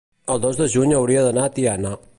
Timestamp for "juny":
0.77-0.95